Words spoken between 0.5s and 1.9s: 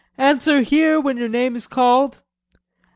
'Here' when your name is